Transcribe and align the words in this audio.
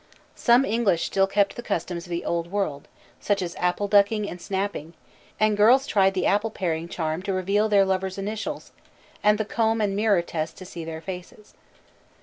Some 0.33 0.65
English 0.65 1.05
still 1.05 1.27
kept 1.27 1.55
the 1.55 1.61
customs 1.61 2.07
of 2.07 2.09
the 2.09 2.25
old 2.25 2.49
world, 2.51 2.87
such 3.19 3.39
as 3.43 3.55
apple 3.59 3.87
ducking 3.87 4.27
and 4.27 4.41
snapping, 4.41 4.95
and 5.39 5.55
girls 5.55 5.85
tried 5.85 6.15
the 6.15 6.25
apple 6.25 6.49
paring 6.49 6.87
charm 6.89 7.21
to 7.21 7.31
reveal 7.33 7.69
their 7.69 7.85
lovers' 7.85 8.17
initials, 8.17 8.71
and 9.23 9.37
the 9.37 9.45
comb 9.45 9.79
and 9.79 9.95
mirror 9.95 10.23
test 10.23 10.57
to 10.57 10.65
see 10.65 10.83
their 10.83 11.01
faces. 11.01 11.53